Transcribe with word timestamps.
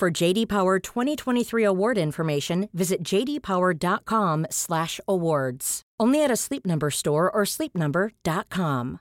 For 0.00 0.08
JD 0.10 0.48
Power 0.48 0.80
2023 0.80 1.62
award 1.62 1.98
information, 1.98 2.70
visit 2.72 3.04
jdpower.com/awards. 3.04 5.82
Only 6.00 6.24
at 6.24 6.30
a 6.30 6.36
Sleep 6.36 6.64
Number 6.64 6.90
store 6.90 7.30
or 7.30 7.44
sleepnumber.com. 7.44 9.00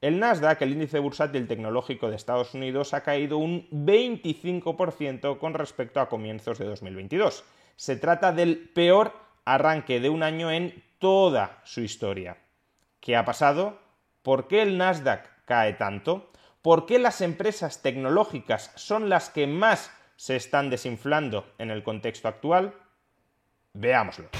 El 0.00 0.18
Nasdaq, 0.18 0.60
el 0.62 0.72
índice 0.72 0.98
bursátil 0.98 1.46
tecnológico 1.46 2.10
de 2.10 2.16
Estados 2.16 2.52
Unidos, 2.54 2.94
ha 2.94 3.04
caído 3.04 3.38
un 3.38 3.68
25% 3.70 5.38
con 5.38 5.54
respecto 5.54 6.00
a 6.00 6.08
comienzos 6.08 6.58
de 6.58 6.64
2022. 6.64 7.44
Se 7.76 7.94
trata 7.94 8.32
del 8.32 8.58
peor 8.74 9.12
arranque 9.44 10.00
de 10.00 10.08
un 10.08 10.24
año 10.24 10.50
en 10.50 10.82
toda 10.98 11.60
su 11.62 11.80
historia. 11.80 12.38
¿Qué 12.98 13.14
ha 13.14 13.24
pasado? 13.24 13.78
¿Por 14.22 14.48
qué 14.48 14.62
el 14.62 14.78
Nasdaq 14.78 15.44
cae 15.44 15.74
tanto? 15.74 16.32
¿Por 16.66 16.84
qué 16.84 16.98
las 16.98 17.20
empresas 17.20 17.80
tecnológicas 17.80 18.72
son 18.74 19.08
las 19.08 19.30
que 19.30 19.46
más 19.46 19.92
se 20.16 20.34
están 20.34 20.68
desinflando 20.68 21.46
en 21.58 21.70
el 21.70 21.84
contexto 21.84 22.26
actual? 22.26 22.74
Veámoslo. 23.72 24.30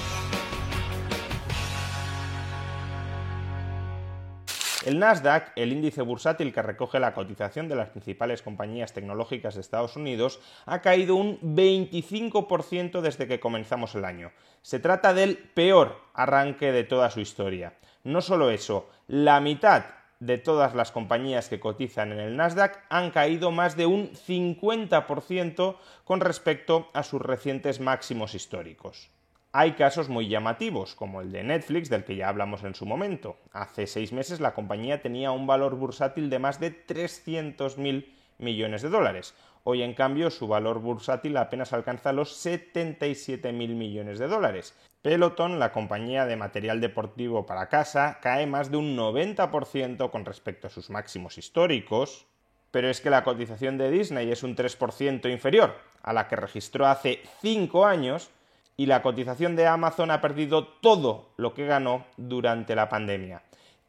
El 4.85 4.99
Nasdaq, 4.99 5.53
el 5.55 5.73
índice 5.73 6.03
bursátil 6.03 6.53
que 6.53 6.63
recoge 6.63 6.99
la 6.99 7.15
cotización 7.15 7.69
de 7.69 7.77
las 7.77 7.91
principales 7.91 8.43
compañías 8.43 8.93
tecnológicas 8.93 9.55
de 9.55 9.61
Estados 9.61 9.95
Unidos, 9.95 10.41
ha 10.65 10.83
caído 10.83 11.15
un 11.15 11.39
25% 11.41 13.03
desde 13.03 13.29
que 13.29 13.39
comenzamos 13.39 13.95
el 13.95 14.05
año. 14.05 14.33
Se 14.63 14.81
trata 14.81 15.15
del 15.15 15.39
peor 15.39 16.01
arranque 16.13 16.73
de 16.73 16.83
toda 16.83 17.09
su 17.11 17.21
historia. 17.21 17.75
No 18.03 18.21
solo 18.21 18.51
eso, 18.51 18.91
la 19.07 19.41
mitad 19.41 19.85
de 20.21 20.39
todas 20.39 20.75
las 20.75 20.93
compañías 20.93 21.49
que 21.49 21.61
cotizan 21.61 22.13
en 22.13 22.21
el 22.21 22.37
Nasdaq 22.37 22.85
han 22.89 23.11
caído 23.11 23.51
más 23.51 23.77
de 23.77 23.87
un 23.87 24.11
50% 24.11 25.77
con 26.05 26.21
respecto 26.21 26.89
a 26.95 27.03
sus 27.03 27.21
recientes 27.21 27.81
máximos 27.81 28.35
históricos. 28.35 29.11
Hay 29.53 29.73
casos 29.73 30.11
muy 30.11 30.29
llamativos, 30.29 30.95
como 30.95 31.23
el 31.23 31.33
de 31.33 31.43
Netflix, 31.43 31.89
del 31.89 32.05
que 32.05 32.17
ya 32.17 32.29
hablamos 32.29 32.63
en 32.63 32.75
su 32.75 32.85
momento. 32.85 33.39
Hace 33.53 33.87
seis 33.87 34.13
meses 34.13 34.39
la 34.39 34.53
compañía 34.53 35.01
tenía 35.01 35.31
un 35.33 35.47
valor 35.47 35.77
bursátil 35.77 36.29
de 36.29 36.39
más 36.39 36.61
de 36.61 36.87
300.000 36.87 38.07
millones 38.39 38.83
de 38.83 38.91
dólares. 38.91 39.35
Hoy, 39.69 39.83
en 39.83 39.95
cambio, 39.95 40.31
su 40.31 40.47
valor 40.47 40.79
bursátil 40.79 41.37
apenas 41.37 41.73
alcanza 41.73 42.13
los 42.13 42.47
77.000 42.47 43.53
millones 43.53 44.21
de 44.21 44.29
dólares. 44.29 44.77
Peloton, 45.03 45.59
la 45.59 45.73
compañía 45.73 46.25
de 46.25 46.37
material 46.37 46.81
deportivo 46.81 47.47
para 47.47 47.69
casa, 47.69 48.21
cae 48.23 48.47
más 48.47 48.71
de 48.71 48.77
un 48.77 48.97
90% 48.97 50.09
con 50.13 50.25
respecto 50.25 50.69
a 50.69 50.71
sus 50.71 50.89
máximos 50.89 51.37
históricos, 51.37 52.27
pero 52.71 52.89
es 52.89 53.01
que 53.01 53.11
la 53.11 53.25
cotización 53.25 53.77
de 53.77 53.91
Disney 53.91 54.31
es 54.31 54.45
un 54.45 54.55
3% 54.55 55.29
inferior 55.33 55.75
a 56.01 56.13
la 56.13 56.29
que 56.29 56.37
registró 56.37 56.87
hace 56.87 57.23
5 57.41 57.87
años 57.87 58.31
y 58.77 58.87
la 58.87 59.03
cotización 59.03 59.57
de 59.57 59.67
Amazon 59.67 60.13
ha 60.13 60.21
perdido 60.21 60.69
todo 60.81 61.31
lo 61.37 61.55
que 61.55 61.67
ganó 61.67 62.07
durante 62.17 62.77
la 62.77 62.89
pandemia. 62.89 63.43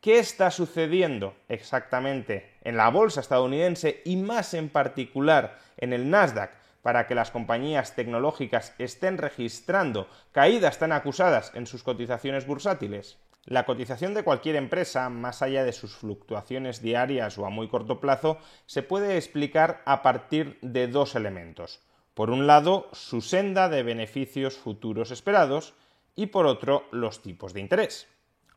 ¿Qué 0.07 0.19
está 0.19 0.51
sucediendo 0.51 1.35
exactamente 1.50 2.53
en 2.62 2.78
la 2.78 2.90
bolsa 2.90 3.19
estadounidense 3.19 4.03
y 4.06 4.16
más 4.16 4.53
en 4.53 4.69
particular 4.69 5.59
en 5.75 5.91
el 5.91 6.09
Nasdaq 6.09 6.51
para 6.81 7.07
que 7.07 7.13
las 7.13 7.29
compañías 7.29 7.94
tecnológicas 7.94 8.73
estén 8.79 9.18
registrando 9.18 10.07
caídas 10.31 10.79
tan 10.79 10.94
acusadas 10.94 11.51
en 11.56 11.68
sus 11.68 11.84
cotizaciones 11.84 12.47
bursátiles? 12.47 13.18
La 13.44 13.66
cotización 13.66 14.13
de 14.13 14.23
cualquier 14.23 14.56
empresa, 14.56 15.09
más 15.09 15.41
allá 15.41 15.66
de 15.66 15.73
sus 15.73 15.97
fluctuaciones 15.97 16.81
diarias 16.81 17.38
o 17.38 17.45
a 17.45 17.50
muy 17.50 17.68
corto 17.68 18.00
plazo, 18.00 18.38
se 18.66 18.84
puede 18.84 19.18
explicar 19.18 19.81
a 19.84 20.03
partir 20.03 20.57
de 20.62 20.88
dos 20.88 21.16
elementos. 21.16 21.81
Por 22.13 22.29
un 22.29 22.47
lado, 22.47 22.88
su 22.94 23.19
senda 23.19 23.68
de 23.68 23.84
beneficios 23.84 24.56
futuros 24.56 25.12
esperados 25.12 25.74
y 26.16 26.28
por 26.28 26.45
otro, 26.45 26.85
los 26.91 27.22
tipos 27.22 27.51
de 27.53 27.59
interés. 27.59 28.07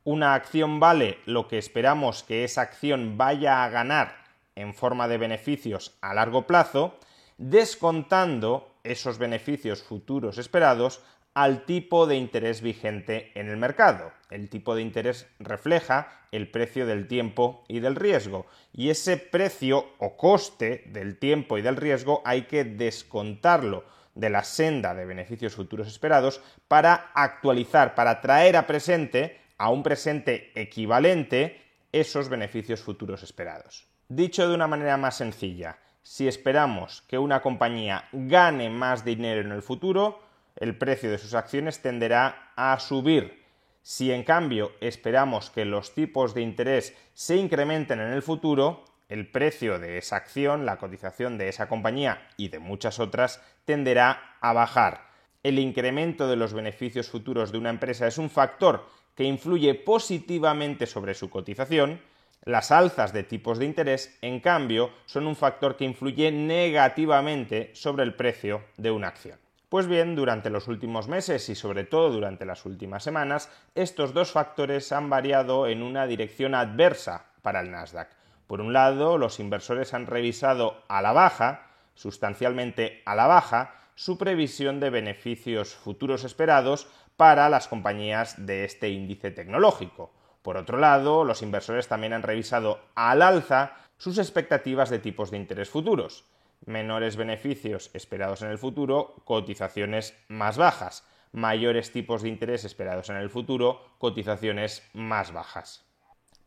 Una 0.05 0.35
acción 0.35 0.81
vale 0.81 1.19
lo 1.27 1.47
que 1.47 1.59
esperamos 1.59 2.23
que 2.23 2.45
esa 2.45 2.63
acción 2.63 3.19
vaya 3.19 3.65
a 3.65 3.69
ganar 3.69 4.25
en 4.55 4.75
forma 4.75 5.09
de 5.09 5.19
beneficios 5.19 5.97
a 6.01 6.15
largo 6.15 6.47
plazo, 6.47 6.99
descontando 7.39 8.75
esos 8.83 9.19
beneficios 9.19 9.83
futuros 9.83 10.39
esperados 10.39 11.03
al 11.35 11.65
tipo 11.65 12.07
de 12.07 12.17
interés 12.17 12.61
vigente 12.61 13.31
en 13.35 13.49
el 13.49 13.57
mercado. 13.57 14.13
El 14.31 14.49
tipo 14.49 14.75
de 14.75 14.83
interés 14.83 15.27
refleja 15.39 16.21
el 16.33 16.51
precio 16.51 16.87
del 16.87 17.07
tiempo 17.07 17.65
y 17.69 17.81
del 17.81 17.97
riesgo 17.97 18.47
y 18.73 18.91
ese 18.91 19.17
precio 19.17 19.87
o 19.99 20.17
coste 20.17 20.85
del 20.87 21.19
tiempo 21.19 21.59
y 21.59 21.63
del 21.63 21.77
riesgo 21.77 22.23
hay 22.25 22.43
que 22.43 22.65
descontarlo 22.65 23.85
de 24.15 24.31
la 24.31 24.45
senda 24.45 24.95
de 24.95 25.07
beneficios 25.07 25.55
futuros 25.55 25.89
esperados 25.89 26.41
para 26.69 27.11
actualizar, 27.15 27.95
para 27.95 28.21
traer 28.21 28.57
a 28.57 28.67
presente, 28.67 29.41
a 29.61 29.69
un 29.69 29.83
presente 29.83 30.53
equivalente, 30.55 31.61
esos 31.93 32.31
beneficios 32.31 32.81
futuros 32.81 33.23
esperados. 33.23 33.87
Dicho 34.09 34.49
de 34.49 34.55
una 34.55 34.67
manera 34.67 34.97
más 34.97 35.19
sencilla, 35.19 35.79
si 36.03 36.27
esperamos 36.27 37.03
que 37.03 37.19
una 37.19 37.43
compañía 37.43 38.09
gane 38.11 38.71
más 38.71 39.05
dinero 39.05 39.43
en 39.43 39.53
el 39.53 39.61
futuro, 39.61 40.19
el 40.57 40.79
precio 40.79 41.11
de 41.11 41.19
sus 41.19 41.35
acciones 41.35 41.83
tenderá 41.83 42.53
a 42.57 42.81
subir. 42.81 43.45
Si 43.83 44.11
en 44.11 44.25
cambio 44.25 44.73
esperamos 44.81 45.51
que 45.51 45.67
los 45.67 45.95
tipos 45.95 46.33
de 46.33 46.41
interés 46.41 46.97
se 47.13 47.37
incrementen 47.37 48.01
en 48.01 48.15
el 48.15 48.23
futuro, 48.23 48.87
el 49.11 49.31
precio 49.31 49.79
de 49.79 49.99
esa 49.99 50.17
acción, 50.17 50.65
la 50.65 50.79
cotización 50.79 51.37
de 51.37 51.51
esa 51.51 51.69
compañía 51.69 52.27
y 52.39 52.49
de 52.49 52.61
muchas 52.61 52.99
otras 52.99 53.43
tenderá 53.67 54.37
a 54.41 54.55
bajar. 54.55 55.11
El 55.43 55.59
incremento 55.59 56.29
de 56.29 56.37
los 56.37 56.55
beneficios 56.55 57.11
futuros 57.11 57.53
de 57.53 57.59
una 57.59 57.71
empresa 57.71 58.07
es 58.07 58.17
un 58.17 58.31
factor 58.31 58.87
que 59.21 59.27
influye 59.27 59.75
positivamente 59.75 60.87
sobre 60.87 61.13
su 61.13 61.29
cotización, 61.29 62.01
las 62.47 62.71
alzas 62.71 63.13
de 63.13 63.23
tipos 63.23 63.59
de 63.59 63.67
interés, 63.67 64.17
en 64.23 64.41
cambio, 64.41 64.93
son 65.05 65.27
un 65.27 65.37
factor 65.37 65.77
que 65.77 65.85
influye 65.85 66.33
negativamente 66.33 67.71
sobre 67.75 68.05
el 68.05 68.15
precio 68.15 68.63
de 68.79 68.91
una 68.91 69.09
acción. 69.09 69.39
Pues 69.69 69.87
bien, 69.87 70.17
durante 70.17 70.49
los 70.49 70.69
últimos 70.69 71.07
meses 71.07 71.51
y 71.51 71.55
sobre 71.55 71.85
todo 71.85 72.09
durante 72.09 72.47
las 72.47 72.65
últimas 72.65 73.05
semanas, 73.05 73.51
estos 73.75 74.15
dos 74.15 74.33
factores 74.33 74.91
han 74.91 75.11
variado 75.11 75.67
en 75.67 75.83
una 75.83 76.07
dirección 76.07 76.55
adversa 76.55 77.27
para 77.43 77.61
el 77.61 77.71
Nasdaq. 77.71 78.09
Por 78.47 78.63
un 78.63 78.73
lado, 78.73 79.19
los 79.19 79.39
inversores 79.39 79.93
han 79.93 80.07
revisado 80.07 80.83
a 80.89 81.03
la 81.03 81.13
baja, 81.13 81.67
sustancialmente 81.93 83.03
a 83.05 83.15
la 83.15 83.27
baja, 83.27 83.75
su 83.97 84.17
previsión 84.17 84.81
de 84.81 84.89
beneficios 84.89 85.75
futuros 85.75 86.25
esperados 86.25 86.89
para 87.21 87.51
las 87.51 87.69
compañías 87.69 88.47
de 88.47 88.65
este 88.65 88.89
índice 88.89 89.31
tecnológico. 89.31 90.11
Por 90.41 90.57
otro 90.57 90.79
lado, 90.79 91.23
los 91.23 91.43
inversores 91.43 91.87
también 91.87 92.15
han 92.15 92.23
revisado 92.23 92.81
al 92.95 93.21
alza 93.21 93.77
sus 93.99 94.17
expectativas 94.17 94.89
de 94.89 95.01
tipos 95.01 95.31
de 95.31 95.37
interés 95.37 95.69
futuros 95.69 96.25
menores 96.65 97.17
beneficios 97.17 97.91
esperados 97.93 98.41
en 98.41 98.49
el 98.49 98.57
futuro, 98.57 99.17
cotizaciones 99.27 100.17
más 100.29 100.57
bajas, 100.57 101.07
mayores 101.33 101.93
tipos 101.93 102.23
de 102.23 102.31
interés 102.31 102.65
esperados 102.65 103.11
en 103.11 103.17
el 103.17 103.29
futuro, 103.29 103.83
cotizaciones 103.99 104.83
más 104.95 105.31
bajas. 105.31 105.85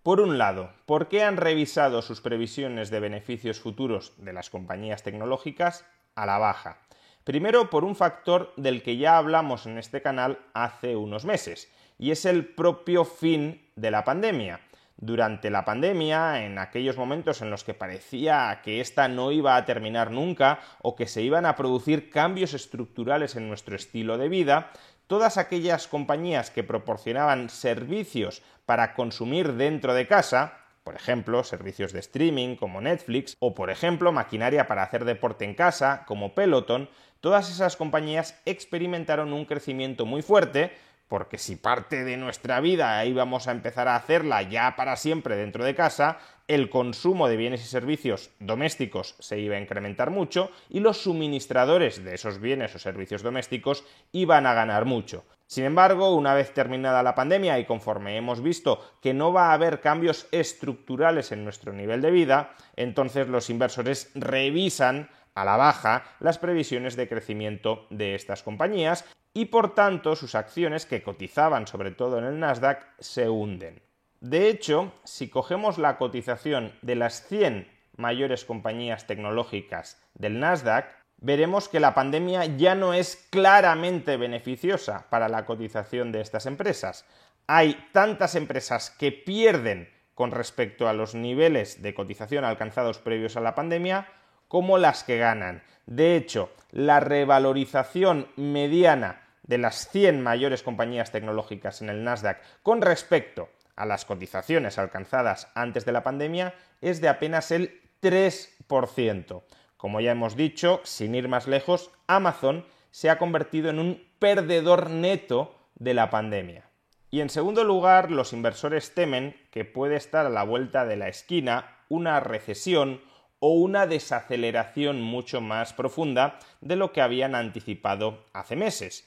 Por 0.02 0.22
un 0.22 0.40
lado, 0.40 0.74
¿por 0.88 1.08
qué 1.08 1.22
han 1.22 1.38
revisado 1.38 2.02
sus 2.02 2.20
previsiones 2.20 2.90
de 2.90 3.00
beneficios 3.00 3.60
futuros 3.60 4.14
de 4.18 4.34
las 4.34 4.50
compañías 4.50 5.04
tecnológicas 5.04 5.86
a 6.16 6.26
la 6.26 6.40
baja? 6.40 6.80
Primero, 7.24 7.70
por 7.70 7.86
un 7.86 7.96
factor 7.96 8.54
del 8.58 8.84
que 8.84 8.98
ya 8.98 9.18
hablamos 9.18 9.66
en 9.66 9.78
este 9.78 10.02
canal 10.02 10.40
hace 10.54 10.98
unos 10.98 11.24
meses, 11.24 11.72
y 11.98 12.12
es 12.12 12.26
el 12.26 12.46
propio 12.46 13.06
fin 13.06 13.62
de 13.76 13.92
la 13.92 14.04
pandemia. 14.04 14.60
Durante 14.98 15.50
la 15.50 15.66
pandemia, 15.66 16.46
en 16.46 16.60
aquellos 16.60 16.98
momentos 16.98 17.42
en 17.42 17.50
los 17.50 17.64
que 17.64 17.74
parecía 17.74 18.60
que 18.64 18.82
esta 18.82 19.08
no 19.08 19.32
iba 19.32 19.56
a 19.56 19.66
terminar 19.66 20.12
nunca 20.12 20.60
o 20.82 20.96
que 20.96 21.08
se 21.08 21.22
iban 21.22 21.46
a 21.46 21.56
producir 21.56 22.10
cambios 22.10 22.54
estructurales 22.54 23.36
en 23.36 23.48
nuestro 23.48 23.76
estilo 23.76 24.18
de 24.18 24.30
vida, 24.30 24.72
todas 25.08 25.38
aquellas 25.38 25.88
compañías 25.88 26.52
que 26.52 26.64
proporcionaban 26.64 27.50
servicios 27.50 28.42
para 28.66 28.94
consumir 28.94 29.54
dentro 29.54 29.94
de 29.94 30.08
casa, 30.08 30.63
por 30.84 30.96
ejemplo, 30.96 31.44
servicios 31.44 31.94
de 31.94 32.00
streaming 32.00 32.56
como 32.56 32.82
Netflix, 32.82 33.38
o 33.40 33.56
por 33.56 33.70
ejemplo, 33.70 34.12
maquinaria 34.12 34.68
para 34.68 34.84
hacer 34.84 35.06
deporte 35.06 35.46
en 35.46 35.56
casa 35.56 36.04
como 36.06 36.36
Peloton, 36.36 36.90
todas 37.22 37.50
esas 37.50 37.78
compañías 37.78 38.40
experimentaron 38.46 39.34
un 39.34 39.46
crecimiento 39.46 40.06
muy 40.06 40.22
fuerte, 40.22 40.72
porque 41.08 41.38
si 41.38 41.56
parte 41.56 42.04
de 42.04 42.18
nuestra 42.18 42.60
vida 42.60 43.06
íbamos 43.06 43.48
a 43.48 43.52
empezar 43.52 43.88
a 43.88 43.96
hacerla 43.96 44.42
ya 44.42 44.76
para 44.76 44.96
siempre 44.96 45.36
dentro 45.36 45.64
de 45.64 45.76
casa, 45.76 46.18
el 46.48 46.70
consumo 46.70 47.30
de 47.30 47.38
bienes 47.38 47.62
y 47.62 47.68
servicios 47.68 48.32
domésticos 48.40 49.16
se 49.20 49.40
iba 49.40 49.56
a 49.56 49.60
incrementar 49.60 50.10
mucho 50.10 50.52
y 50.70 50.80
los 50.80 50.98
suministradores 50.98 52.04
de 52.04 52.16
esos 52.16 52.40
bienes 52.40 52.76
o 52.76 52.80
servicios 52.80 53.22
domésticos 53.22 53.86
iban 54.12 54.46
a 54.46 54.54
ganar 54.54 54.86
mucho. 54.86 55.24
Sin 55.48 55.66
embargo, 55.66 56.16
una 56.16 56.34
vez 56.34 56.54
terminada 56.54 57.04
la 57.04 57.16
pandemia 57.16 57.60
y 57.60 57.66
conforme 57.66 58.18
hemos 58.18 58.42
visto 58.42 58.80
que 59.02 59.14
no 59.14 59.34
va 59.34 59.50
a 59.50 59.54
haber 59.54 59.82
cambios 59.82 60.28
estructurales 60.32 61.32
en 61.32 61.44
nuestro 61.44 61.74
nivel 61.74 62.02
de 62.02 62.12
vida, 62.12 62.54
entonces 62.76 63.28
los 63.28 63.50
inversores 63.50 64.12
revisan 64.16 65.10
a 65.36 65.46
la 65.46 65.58
baja 65.58 66.04
las 66.20 66.38
previsiones 66.38 66.96
de 66.96 67.08
crecimiento 67.08 67.88
de 67.90 68.16
estas 68.16 68.44
compañías 68.44 69.06
y 69.34 69.46
por 69.46 69.74
tanto 69.74 70.16
sus 70.16 70.36
acciones 70.36 70.86
que 70.86 71.04
cotizaban 71.04 71.68
sobre 71.68 71.92
todo 71.92 72.20
en 72.20 72.26
el 72.26 72.40
Nasdaq 72.40 72.86
se 73.00 73.30
hunden. 73.30 73.82
De 74.22 74.48
hecho, 74.48 74.94
si 75.04 75.30
cogemos 75.30 75.78
la 75.78 75.98
cotización 75.98 76.74
de 76.82 76.96
las 76.96 77.28
100 77.28 77.68
mayores 77.98 78.46
compañías 78.46 79.06
tecnológicas 79.06 80.02
del 80.14 80.40
Nasdaq, 80.40 81.03
veremos 81.24 81.70
que 81.70 81.80
la 81.80 81.96
pandemia 81.96 82.46
ya 82.46 82.76
no 82.76 82.94
es 82.94 83.28
claramente 83.32 84.18
beneficiosa 84.18 85.08
para 85.10 85.30
la 85.30 85.46
cotización 85.46 86.12
de 86.12 86.22
estas 86.22 86.46
empresas. 86.46 87.06
Hay 87.48 87.88
tantas 87.94 88.36
empresas 88.36 88.92
que 88.92 89.12
pierden 89.12 89.90
con 90.14 90.32
respecto 90.32 90.88
a 90.88 90.94
los 90.94 91.16
niveles 91.16 91.82
de 91.82 91.96
cotización 91.96 92.44
alcanzados 92.44 93.00
previos 93.00 93.36
a 93.38 93.42
la 93.42 93.56
pandemia 93.56 94.08
como 94.48 94.78
las 94.78 95.04
que 95.04 95.18
ganan. 95.18 95.64
De 95.88 96.16
hecho, 96.16 96.52
la 96.72 97.00
revalorización 97.00 98.28
mediana 98.36 99.22
de 99.44 99.58
las 99.58 99.90
100 99.90 100.22
mayores 100.22 100.62
compañías 100.62 101.12
tecnológicas 101.12 101.82
en 101.82 101.90
el 101.90 102.04
Nasdaq 102.04 102.42
con 102.62 102.82
respecto 102.82 103.50
a 103.76 103.86
las 103.86 104.06
cotizaciones 104.06 104.78
alcanzadas 104.78 105.48
antes 105.56 105.86
de 105.86 105.94
la 105.94 106.04
pandemia 106.04 106.54
es 106.82 107.02
de 107.02 107.10
apenas 107.10 107.52
el 107.52 107.82
3%. 108.02 109.42
Como 109.84 110.00
ya 110.00 110.14
hemos 110.14 110.38
dicho, 110.38 110.80
sin 110.86 111.14
ir 111.14 111.28
más 111.28 111.46
lejos, 111.46 111.92
Amazon 112.08 112.66
se 112.92 113.10
ha 113.10 113.18
convertido 113.18 113.70
en 113.70 113.80
un 113.80 114.02
perdedor 114.18 114.90
neto 114.90 115.54
de 115.76 115.94
la 115.94 116.10
pandemia. 116.10 116.70
Y 117.12 117.20
en 117.20 117.30
segundo 117.30 117.66
lugar, 117.66 118.10
los 118.10 118.32
inversores 118.32 118.96
temen 118.96 119.36
que 119.52 119.66
puede 119.66 119.98
estar 119.98 120.26
a 120.26 120.30
la 120.30 120.44
vuelta 120.44 120.86
de 120.86 120.96
la 120.96 121.10
esquina 121.10 121.80
una 121.90 122.22
recesión 122.22 123.02
o 123.40 123.56
una 123.56 123.86
desaceleración 123.86 125.02
mucho 125.02 125.42
más 125.42 125.74
profunda 125.74 126.40
de 126.62 126.78
lo 126.78 126.94
que 126.94 127.02
habían 127.02 127.36
anticipado 127.36 128.24
hace 128.32 128.56
meses. 128.56 129.06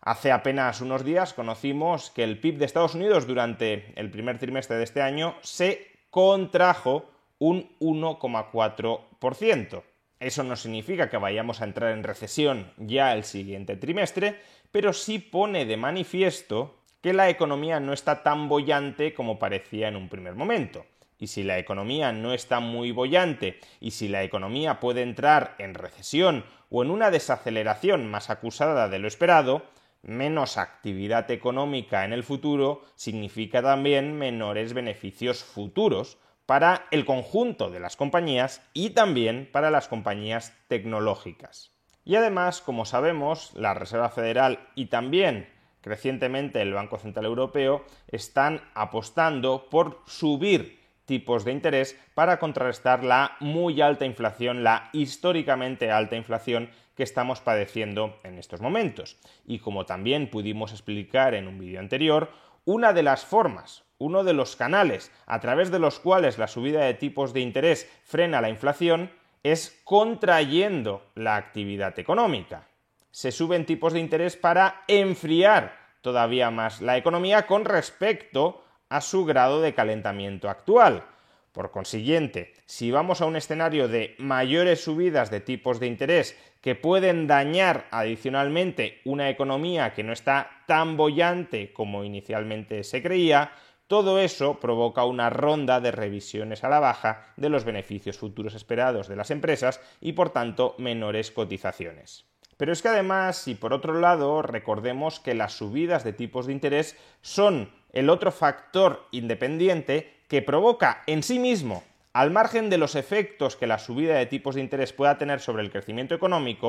Hace 0.00 0.32
apenas 0.32 0.80
unos 0.80 1.04
días 1.04 1.34
conocimos 1.34 2.10
que 2.10 2.24
el 2.24 2.40
PIB 2.40 2.58
de 2.58 2.64
Estados 2.64 2.96
Unidos 2.96 3.28
durante 3.28 3.92
el 3.94 4.10
primer 4.10 4.40
trimestre 4.40 4.76
de 4.76 4.82
este 4.82 5.02
año 5.02 5.36
se 5.42 5.86
contrajo 6.10 7.08
un 7.38 7.70
1,4%. 7.78 9.84
Eso 10.18 10.42
no 10.44 10.56
significa 10.56 11.10
que 11.10 11.18
vayamos 11.18 11.60
a 11.60 11.64
entrar 11.64 11.92
en 11.92 12.02
recesión 12.02 12.72
ya 12.78 13.12
el 13.12 13.24
siguiente 13.24 13.76
trimestre, 13.76 14.40
pero 14.72 14.92
sí 14.92 15.18
pone 15.18 15.66
de 15.66 15.76
manifiesto 15.76 16.76
que 17.02 17.12
la 17.12 17.28
economía 17.28 17.80
no 17.80 17.92
está 17.92 18.22
tan 18.22 18.48
bollante 18.48 19.12
como 19.12 19.38
parecía 19.38 19.88
en 19.88 19.96
un 19.96 20.08
primer 20.08 20.34
momento. 20.34 20.86
Y 21.18 21.28
si 21.28 21.42
la 21.42 21.58
economía 21.58 22.12
no 22.12 22.32
está 22.32 22.60
muy 22.60 22.92
bollante 22.92 23.60
y 23.80 23.92
si 23.92 24.08
la 24.08 24.22
economía 24.22 24.80
puede 24.80 25.02
entrar 25.02 25.54
en 25.58 25.74
recesión 25.74 26.44
o 26.70 26.82
en 26.82 26.90
una 26.90 27.10
desaceleración 27.10 28.10
más 28.10 28.28
acusada 28.30 28.88
de 28.88 28.98
lo 28.98 29.08
esperado, 29.08 29.62
menos 30.02 30.56
actividad 30.56 31.30
económica 31.30 32.04
en 32.04 32.12
el 32.12 32.24
futuro 32.24 32.82
significa 32.96 33.62
también 33.62 34.18
menores 34.18 34.72
beneficios 34.72 35.44
futuros 35.44 36.18
para 36.46 36.86
el 36.90 37.04
conjunto 37.04 37.70
de 37.70 37.80
las 37.80 37.96
compañías 37.96 38.62
y 38.72 38.90
también 38.90 39.48
para 39.52 39.70
las 39.70 39.88
compañías 39.88 40.54
tecnológicas. 40.68 41.72
Y 42.04 42.14
además, 42.14 42.60
como 42.60 42.84
sabemos, 42.84 43.52
la 43.54 43.74
Reserva 43.74 44.08
Federal 44.08 44.60
y 44.76 44.86
también 44.86 45.48
crecientemente 45.80 46.62
el 46.62 46.72
Banco 46.72 46.98
Central 46.98 47.26
Europeo 47.26 47.84
están 48.08 48.60
apostando 48.74 49.68
por 49.70 50.02
subir 50.06 50.80
tipos 51.04 51.44
de 51.44 51.52
interés 51.52 51.96
para 52.14 52.38
contrarrestar 52.38 53.04
la 53.04 53.36
muy 53.40 53.80
alta 53.80 54.04
inflación, 54.04 54.64
la 54.64 54.90
históricamente 54.92 55.90
alta 55.90 56.16
inflación 56.16 56.70
que 56.96 57.04
estamos 57.04 57.40
padeciendo 57.40 58.18
en 58.24 58.38
estos 58.38 58.60
momentos. 58.60 59.16
Y 59.46 59.60
como 59.60 59.86
también 59.86 60.28
pudimos 60.28 60.72
explicar 60.72 61.34
en 61.34 61.46
un 61.46 61.58
vídeo 61.58 61.78
anterior, 61.78 62.30
una 62.64 62.92
de 62.92 63.04
las 63.04 63.24
formas, 63.24 63.85
uno 63.98 64.24
de 64.24 64.32
los 64.32 64.56
canales 64.56 65.10
a 65.26 65.40
través 65.40 65.70
de 65.70 65.78
los 65.78 65.98
cuales 66.00 66.38
la 66.38 66.48
subida 66.48 66.84
de 66.84 66.94
tipos 66.94 67.32
de 67.32 67.40
interés 67.40 67.90
frena 68.04 68.40
la 68.40 68.50
inflación 68.50 69.10
es 69.42 69.80
contrayendo 69.84 71.02
la 71.14 71.36
actividad 71.36 71.98
económica. 71.98 72.66
Se 73.10 73.32
suben 73.32 73.64
tipos 73.64 73.92
de 73.92 74.00
interés 74.00 74.36
para 74.36 74.82
enfriar 74.88 75.78
todavía 76.00 76.50
más 76.50 76.82
la 76.82 76.96
economía 76.96 77.46
con 77.46 77.64
respecto 77.64 78.62
a 78.88 79.00
su 79.00 79.24
grado 79.24 79.60
de 79.60 79.74
calentamiento 79.74 80.48
actual. 80.48 81.04
Por 81.52 81.70
consiguiente, 81.70 82.52
si 82.66 82.90
vamos 82.90 83.20
a 83.20 83.26
un 83.26 83.34
escenario 83.34 83.88
de 83.88 84.14
mayores 84.18 84.84
subidas 84.84 85.30
de 85.30 85.40
tipos 85.40 85.80
de 85.80 85.86
interés 85.86 86.36
que 86.60 86.74
pueden 86.74 87.26
dañar 87.26 87.86
adicionalmente 87.90 89.00
una 89.04 89.30
economía 89.30 89.94
que 89.94 90.02
no 90.02 90.12
está 90.12 90.50
tan 90.66 90.96
bollante 90.96 91.72
como 91.72 92.04
inicialmente 92.04 92.84
se 92.84 93.02
creía, 93.02 93.52
todo 93.86 94.18
eso 94.18 94.58
provoca 94.58 95.04
una 95.04 95.30
ronda 95.30 95.80
de 95.80 95.92
revisiones 95.92 96.64
a 96.64 96.68
la 96.68 96.80
baja 96.80 97.24
de 97.36 97.48
los 97.48 97.64
beneficios 97.64 98.18
futuros 98.18 98.54
esperados 98.54 99.08
de 99.08 99.16
las 99.16 99.30
empresas 99.30 99.80
y 100.00 100.12
por 100.12 100.30
tanto 100.30 100.74
menores 100.78 101.30
cotizaciones. 101.30 102.26
Pero 102.56 102.72
es 102.72 102.82
que 102.82 102.88
además, 102.88 103.46
y 103.48 103.54
por 103.54 103.72
otro 103.72 104.00
lado, 104.00 104.42
recordemos 104.42 105.20
que 105.20 105.34
las 105.34 105.52
subidas 105.52 106.04
de 106.04 106.12
tipos 106.12 106.46
de 106.46 106.52
interés 106.52 106.96
son 107.20 107.70
el 107.92 108.10
otro 108.10 108.32
factor 108.32 109.06
independiente 109.10 110.14
que 110.28 110.42
provoca 110.42 111.02
en 111.06 111.22
sí 111.22 111.38
mismo, 111.38 111.84
al 112.12 112.30
margen 112.30 112.70
de 112.70 112.78
los 112.78 112.94
efectos 112.94 113.56
que 113.56 113.66
la 113.66 113.78
subida 113.78 114.16
de 114.16 114.26
tipos 114.26 114.54
de 114.54 114.62
interés 114.62 114.92
pueda 114.92 115.18
tener 115.18 115.40
sobre 115.40 115.62
el 115.62 115.70
crecimiento 115.70 116.14
económico. 116.14 116.68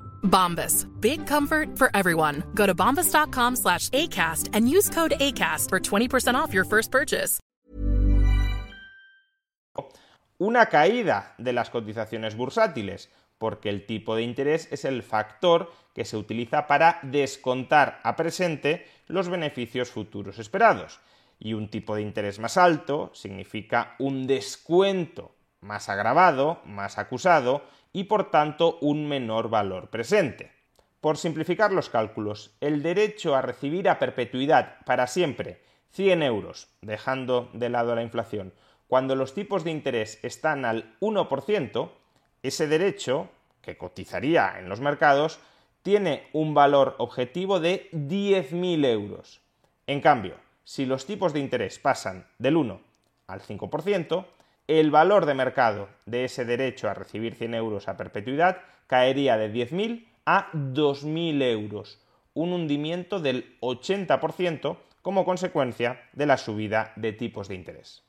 Bombas. 0.23 0.87
Big 0.99 1.27
comfort 1.27 1.77
for 1.77 1.89
everyone. 1.93 2.43
Go 2.55 2.65
to 2.65 2.73
bombas.com 2.73 3.55
slash 3.55 3.89
ACAST 3.89 4.49
and 4.53 4.67
use 4.67 4.89
code 4.89 5.13
ACAST 5.19 5.69
for 5.69 5.79
20% 5.79 6.35
off 6.35 6.53
your 6.53 6.65
first 6.65 6.91
purchase. 6.91 7.39
Una 10.39 10.65
caída 10.65 11.35
de 11.37 11.53
las 11.53 11.69
cotizaciones 11.69 12.35
bursátiles, 12.35 13.11
porque 13.37 13.69
el 13.69 13.85
tipo 13.85 14.15
de 14.15 14.23
interés 14.23 14.67
es 14.71 14.85
el 14.85 15.03
factor 15.03 15.71
que 15.93 16.03
se 16.03 16.17
utiliza 16.17 16.65
para 16.65 16.99
descontar 17.03 17.99
a 18.03 18.15
presente 18.15 18.87
los 19.07 19.29
beneficios 19.29 19.91
futuros 19.91 20.39
esperados. 20.39 20.99
Y 21.37 21.53
un 21.53 21.69
tipo 21.69 21.95
de 21.95 22.01
interés 22.01 22.39
más 22.39 22.57
alto 22.57 23.11
significa 23.13 23.95
un 23.99 24.25
descuento 24.25 25.35
más 25.59 25.89
agravado, 25.89 26.61
más 26.65 26.97
acusado 26.97 27.63
y 27.93 28.05
por 28.05 28.31
tanto 28.31 28.77
un 28.81 29.07
menor 29.07 29.49
valor 29.49 29.89
presente. 29.89 30.51
Por 31.01 31.17
simplificar 31.17 31.71
los 31.71 31.89
cálculos, 31.89 32.55
el 32.61 32.83
derecho 32.83 33.35
a 33.35 33.41
recibir 33.41 33.89
a 33.89 33.99
perpetuidad 33.99 34.77
para 34.85 35.07
siempre 35.07 35.61
100 35.91 36.23
euros, 36.23 36.69
dejando 36.81 37.49
de 37.53 37.69
lado 37.69 37.95
la 37.95 38.03
inflación, 38.03 38.53
cuando 38.87 39.15
los 39.15 39.33
tipos 39.33 39.63
de 39.63 39.71
interés 39.71 40.19
están 40.23 40.65
al 40.65 40.95
1%, 40.99 41.89
ese 42.43 42.67
derecho, 42.67 43.29
que 43.61 43.77
cotizaría 43.77 44.59
en 44.59 44.69
los 44.69 44.79
mercados, 44.79 45.39
tiene 45.81 46.27
un 46.33 46.53
valor 46.53 46.95
objetivo 46.97 47.59
de 47.59 47.89
10.000 47.91 48.85
euros. 48.85 49.41
En 49.87 50.01
cambio, 50.01 50.35
si 50.63 50.85
los 50.85 51.05
tipos 51.05 51.33
de 51.33 51.39
interés 51.39 51.79
pasan 51.79 52.27
del 52.37 52.57
1 52.57 52.81
al 53.27 53.41
5%, 53.41 54.25
el 54.67 54.91
valor 54.91 55.25
de 55.25 55.33
mercado 55.33 55.89
de 56.05 56.25
ese 56.25 56.45
derecho 56.45 56.89
a 56.89 56.93
recibir 56.93 57.35
100 57.35 57.55
euros 57.55 57.87
a 57.87 57.97
perpetuidad 57.97 58.57
caería 58.87 59.37
de 59.37 59.51
10.000 59.51 60.07
a 60.25 60.51
2.000 60.53 61.41
euros, 61.43 61.99
un 62.33 62.53
hundimiento 62.53 63.19
del 63.19 63.57
80% 63.61 64.77
como 65.01 65.25
consecuencia 65.25 66.01
de 66.13 66.25
la 66.25 66.37
subida 66.37 66.93
de 66.95 67.13
tipos 67.13 67.47
de 67.47 67.55
interés. 67.55 68.03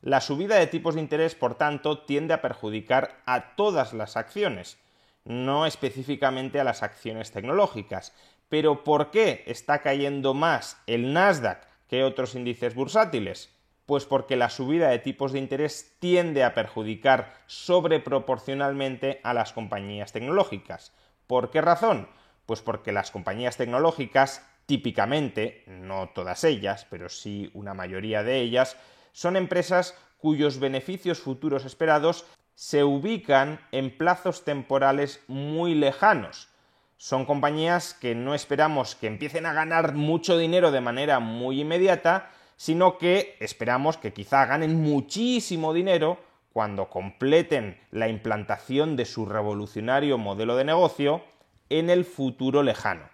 La 0.00 0.20
subida 0.20 0.56
de 0.56 0.66
tipos 0.66 0.96
de 0.96 1.00
interés, 1.00 1.36
por 1.36 1.54
tanto, 1.54 2.00
tiende 2.00 2.34
a 2.34 2.42
perjudicar 2.42 3.20
a 3.24 3.54
todas 3.54 3.92
las 3.92 4.16
acciones, 4.16 4.78
no 5.24 5.64
específicamente 5.66 6.58
a 6.58 6.64
las 6.64 6.82
acciones 6.82 7.30
tecnológicas. 7.30 8.12
Pero 8.48 8.82
¿por 8.82 9.12
qué 9.12 9.44
está 9.46 9.80
cayendo 9.80 10.34
más 10.34 10.76
el 10.86 11.12
Nasdaq 11.12 11.66
que 11.88 12.02
otros 12.02 12.34
índices 12.34 12.74
bursátiles? 12.74 13.50
Pues 13.92 14.06
porque 14.06 14.36
la 14.36 14.48
subida 14.48 14.88
de 14.88 14.98
tipos 15.00 15.32
de 15.32 15.38
interés 15.38 15.96
tiende 15.98 16.44
a 16.44 16.54
perjudicar 16.54 17.34
sobreproporcionalmente 17.44 19.20
a 19.22 19.34
las 19.34 19.52
compañías 19.52 20.12
tecnológicas. 20.12 20.94
¿Por 21.26 21.50
qué 21.50 21.60
razón? 21.60 22.08
Pues 22.46 22.62
porque 22.62 22.90
las 22.90 23.10
compañías 23.10 23.58
tecnológicas, 23.58 24.48
típicamente, 24.64 25.62
no 25.66 26.08
todas 26.08 26.42
ellas, 26.44 26.86
pero 26.88 27.10
sí 27.10 27.50
una 27.52 27.74
mayoría 27.74 28.22
de 28.22 28.40
ellas, 28.40 28.78
son 29.12 29.36
empresas 29.36 29.94
cuyos 30.16 30.58
beneficios 30.58 31.20
futuros 31.20 31.66
esperados 31.66 32.24
se 32.54 32.84
ubican 32.84 33.60
en 33.72 33.94
plazos 33.94 34.46
temporales 34.46 35.22
muy 35.28 35.74
lejanos. 35.74 36.48
Son 36.96 37.26
compañías 37.26 37.92
que 37.92 38.14
no 38.14 38.34
esperamos 38.34 38.94
que 38.94 39.08
empiecen 39.08 39.44
a 39.44 39.52
ganar 39.52 39.92
mucho 39.92 40.38
dinero 40.38 40.70
de 40.70 40.80
manera 40.80 41.20
muy 41.20 41.60
inmediata, 41.60 42.30
sino 42.62 42.96
que 42.96 43.36
esperamos 43.40 43.96
que 43.96 44.12
quizá 44.12 44.46
ganen 44.46 44.80
muchísimo 44.80 45.74
dinero 45.74 46.20
cuando 46.52 46.90
completen 46.90 47.76
la 47.90 48.06
implantación 48.06 48.94
de 48.94 49.04
su 49.04 49.26
revolucionario 49.26 50.16
modelo 50.16 50.54
de 50.54 50.62
negocio 50.62 51.24
en 51.70 51.90
el 51.90 52.04
futuro 52.04 52.62
lejano. 52.62 53.10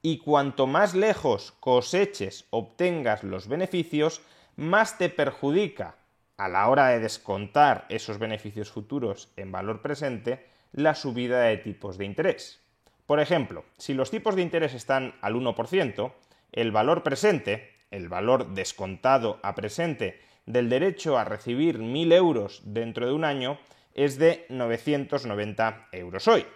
Y 0.00 0.18
cuanto 0.18 0.68
más 0.68 0.94
lejos 0.94 1.50
coseches 1.58 2.46
obtengas 2.50 3.24
los 3.24 3.48
beneficios, 3.48 4.22
más 4.54 4.96
te 4.96 5.08
perjudica 5.08 5.96
a 6.36 6.48
la 6.48 6.68
hora 6.68 6.86
de 6.86 7.00
descontar 7.00 7.86
esos 7.88 8.18
beneficios 8.18 8.70
futuros 8.70 9.32
en 9.36 9.50
valor 9.50 9.82
presente 9.82 10.46
la 10.70 10.94
subida 10.94 11.40
de 11.40 11.56
tipos 11.56 11.98
de 11.98 12.04
interés. 12.04 12.60
Por 13.06 13.18
ejemplo, 13.18 13.64
si 13.76 13.92
los 13.92 14.12
tipos 14.12 14.36
de 14.36 14.42
interés 14.42 14.72
están 14.72 15.16
al 15.20 15.34
1%, 15.34 16.12
el 16.52 16.70
valor 16.70 17.02
presente, 17.02 17.73
el 17.90 18.08
valor 18.08 18.54
descontado 18.54 19.40
a 19.42 19.54
presente 19.54 20.20
del 20.46 20.68
derecho 20.68 21.18
a 21.18 21.24
recibir 21.24 21.78
1.000 21.78 22.12
euros 22.12 22.62
dentro 22.64 23.06
de 23.06 23.12
un 23.12 23.24
año 23.24 23.58
es 23.94 24.18
de 24.18 24.46
990 24.48 25.88
euros 25.92 26.28
hoy. 26.28 26.46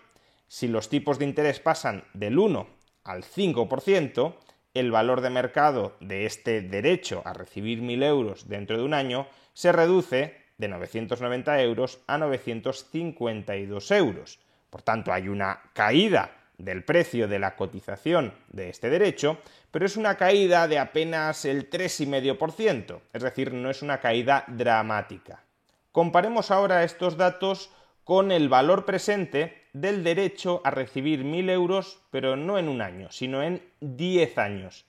Si 0.48 0.68
los 0.68 0.88
tipos 0.88 1.18
de 1.18 1.24
interés 1.24 1.60
pasan 1.60 2.04
del 2.14 2.38
1 2.38 2.66
al 3.04 3.24
5%, 3.24 4.34
el 4.74 4.90
valor 4.90 5.20
de 5.20 5.30
mercado 5.30 5.96
de 6.00 6.26
este 6.26 6.60
derecho 6.60 7.22
a 7.24 7.32
recibir 7.32 7.82
1.000 7.82 8.04
euros 8.04 8.48
dentro 8.48 8.76
de 8.76 8.84
un 8.84 8.94
año 8.94 9.26
se 9.52 9.72
reduce 9.72 10.36
de 10.58 10.68
990 10.68 11.62
euros 11.62 12.00
a 12.06 12.18
952 12.18 13.90
euros. 13.92 14.38
Por 14.70 14.82
tanto, 14.82 15.12
hay 15.12 15.28
una 15.28 15.60
caída 15.72 16.37
del 16.58 16.84
precio 16.84 17.28
de 17.28 17.38
la 17.38 17.56
cotización 17.56 18.34
de 18.48 18.68
este 18.68 18.90
derecho, 18.90 19.38
pero 19.70 19.86
es 19.86 19.96
una 19.96 20.16
caída 20.16 20.68
de 20.68 20.78
apenas 20.78 21.44
el 21.44 21.70
3,5%, 21.70 23.00
es 23.12 23.22
decir, 23.22 23.54
no 23.54 23.70
es 23.70 23.82
una 23.82 24.00
caída 24.00 24.44
dramática. 24.48 25.44
Comparemos 25.92 26.50
ahora 26.50 26.84
estos 26.84 27.16
datos 27.16 27.70
con 28.04 28.32
el 28.32 28.48
valor 28.48 28.84
presente 28.84 29.68
del 29.72 30.02
derecho 30.02 30.60
a 30.64 30.70
recibir 30.70 31.24
1.000 31.24 31.50
euros, 31.50 32.00
pero 32.10 32.36
no 32.36 32.58
en 32.58 32.68
un 32.68 32.82
año, 32.82 33.10
sino 33.10 33.42
en 33.42 33.62
10 33.80 34.38
años. 34.38 34.86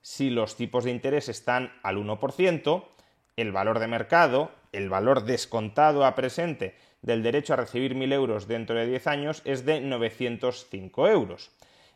Si 0.00 0.30
los 0.30 0.56
tipos 0.56 0.84
de 0.84 0.90
interés 0.90 1.28
están 1.28 1.72
al 1.82 1.96
1%, 1.96 2.84
el 3.36 3.52
valor 3.52 3.78
de 3.78 3.86
mercado, 3.86 4.50
el 4.72 4.88
valor 4.88 5.24
descontado 5.24 6.04
a 6.04 6.14
presente 6.14 6.74
del 7.02 7.22
derecho 7.22 7.52
a 7.52 7.56
recibir 7.56 7.94
1.000 7.94 8.12
euros 8.12 8.48
dentro 8.48 8.76
de 8.76 8.86
10 8.86 9.06
años 9.06 9.42
es 9.44 9.64
de 9.64 9.80
905 9.80 11.08
euros. 11.08 11.50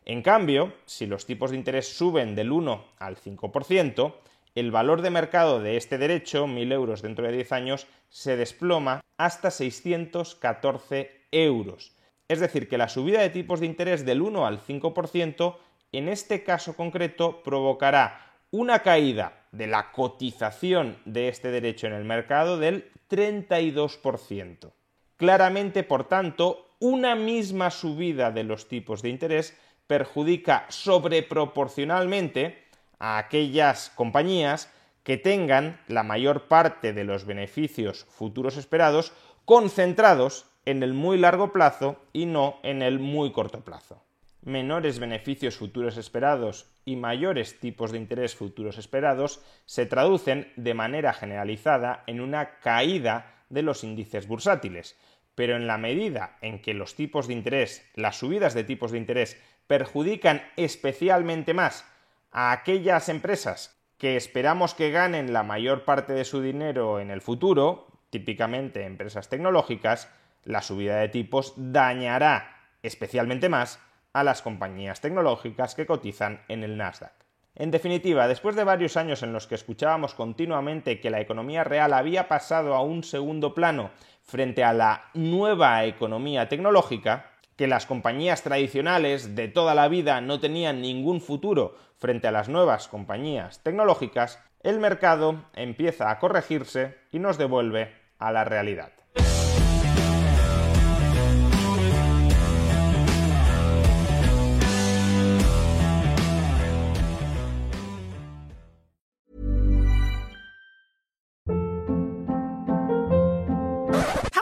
En 0.04 0.22
cambio, 0.22 0.72
si 0.84 1.06
los 1.06 1.26
tipos 1.26 1.50
de 1.50 1.56
interés 1.56 1.96
suben 1.96 2.34
del 2.34 2.52
1 2.52 2.84
al 2.98 3.16
5%, 3.16 4.14
el 4.54 4.70
valor 4.70 5.02
de 5.02 5.10
mercado 5.10 5.60
de 5.60 5.76
este 5.76 5.98
derecho, 5.98 6.46
1.000 6.46 6.72
euros 6.72 7.02
dentro 7.02 7.26
de 7.26 7.32
10 7.32 7.52
años, 7.52 7.86
se 8.08 8.36
desploma 8.36 9.00
hasta 9.18 9.50
614 9.50 11.10
euros. 11.32 11.92
Es 12.28 12.40
decir, 12.40 12.68
que 12.68 12.78
la 12.78 12.88
subida 12.88 13.20
de 13.20 13.30
tipos 13.30 13.60
de 13.60 13.66
interés 13.66 14.04
del 14.04 14.22
1 14.22 14.46
al 14.46 14.60
5%, 14.60 15.56
en 15.92 16.08
este 16.08 16.42
caso 16.42 16.74
concreto, 16.76 17.42
provocará 17.42 18.32
una 18.50 18.80
caída 18.80 19.45
de 19.56 19.66
la 19.66 19.92
cotización 19.92 20.98
de 21.04 21.28
este 21.28 21.50
derecho 21.50 21.86
en 21.86 21.92
el 21.92 22.04
mercado 22.04 22.58
del 22.58 22.90
32%. 23.08 24.72
Claramente, 25.16 25.82
por 25.82 26.08
tanto, 26.08 26.74
una 26.78 27.14
misma 27.14 27.70
subida 27.70 28.30
de 28.30 28.44
los 28.44 28.68
tipos 28.68 29.02
de 29.02 29.08
interés 29.08 29.56
perjudica 29.86 30.66
sobreproporcionalmente 30.68 32.64
a 32.98 33.18
aquellas 33.18 33.90
compañías 33.90 34.70
que 35.02 35.16
tengan 35.16 35.80
la 35.86 36.02
mayor 36.02 36.48
parte 36.48 36.92
de 36.92 37.04
los 37.04 37.24
beneficios 37.24 38.04
futuros 38.10 38.56
esperados 38.56 39.12
concentrados 39.44 40.46
en 40.64 40.82
el 40.82 40.92
muy 40.92 41.16
largo 41.16 41.52
plazo 41.52 41.96
y 42.12 42.26
no 42.26 42.58
en 42.64 42.82
el 42.82 42.98
muy 42.98 43.30
corto 43.32 43.60
plazo. 43.60 44.02
Menores 44.42 44.98
beneficios 44.98 45.56
futuros 45.56 45.96
esperados 45.96 46.66
y 46.86 46.94
mayores 46.94 47.58
tipos 47.58 47.90
de 47.90 47.98
interés 47.98 48.36
futuros 48.36 48.78
esperados 48.78 49.42
se 49.66 49.86
traducen 49.86 50.52
de 50.54 50.72
manera 50.72 51.12
generalizada 51.12 52.04
en 52.06 52.20
una 52.20 52.60
caída 52.60 53.42
de 53.50 53.62
los 53.62 53.82
índices 53.82 54.28
bursátiles, 54.28 54.96
pero 55.34 55.56
en 55.56 55.66
la 55.66 55.78
medida 55.78 56.38
en 56.40 56.62
que 56.62 56.74
los 56.74 56.94
tipos 56.94 57.26
de 57.26 57.34
interés, 57.34 57.84
las 57.94 58.16
subidas 58.16 58.54
de 58.54 58.62
tipos 58.62 58.92
de 58.92 58.98
interés, 58.98 59.36
perjudican 59.66 60.42
especialmente 60.56 61.54
más 61.54 61.84
a 62.30 62.52
aquellas 62.52 63.08
empresas 63.08 63.76
que 63.98 64.16
esperamos 64.16 64.74
que 64.74 64.92
ganen 64.92 65.32
la 65.32 65.42
mayor 65.42 65.84
parte 65.84 66.12
de 66.12 66.24
su 66.24 66.40
dinero 66.40 67.00
en 67.00 67.10
el 67.10 67.20
futuro, 67.20 67.88
típicamente 68.10 68.84
empresas 68.84 69.28
tecnológicas, 69.28 70.08
la 70.44 70.62
subida 70.62 70.98
de 70.98 71.08
tipos 71.08 71.54
dañará 71.56 72.68
especialmente 72.82 73.48
más 73.48 73.80
a 74.16 74.24
las 74.24 74.40
compañías 74.40 75.02
tecnológicas 75.02 75.74
que 75.74 75.84
cotizan 75.84 76.40
en 76.48 76.64
el 76.64 76.78
Nasdaq. 76.78 77.12
En 77.54 77.70
definitiva, 77.70 78.26
después 78.26 78.56
de 78.56 78.64
varios 78.64 78.96
años 78.96 79.22
en 79.22 79.34
los 79.34 79.46
que 79.46 79.54
escuchábamos 79.54 80.14
continuamente 80.14 81.00
que 81.00 81.10
la 81.10 81.20
economía 81.20 81.64
real 81.64 81.92
había 81.92 82.26
pasado 82.26 82.74
a 82.74 82.80
un 82.80 83.04
segundo 83.04 83.52
plano 83.52 83.90
frente 84.22 84.64
a 84.64 84.72
la 84.72 85.10
nueva 85.12 85.84
economía 85.84 86.48
tecnológica, 86.48 87.32
que 87.56 87.66
las 87.66 87.84
compañías 87.84 88.42
tradicionales 88.42 89.34
de 89.34 89.48
toda 89.48 89.74
la 89.74 89.86
vida 89.88 90.22
no 90.22 90.40
tenían 90.40 90.80
ningún 90.80 91.20
futuro 91.20 91.76
frente 91.98 92.26
a 92.26 92.32
las 92.32 92.48
nuevas 92.48 92.88
compañías 92.88 93.62
tecnológicas, 93.62 94.42
el 94.62 94.80
mercado 94.80 95.44
empieza 95.54 96.10
a 96.10 96.18
corregirse 96.18 96.96
y 97.12 97.18
nos 97.18 97.36
devuelve 97.36 97.92
a 98.18 98.32
la 98.32 98.44
realidad. 98.44 98.92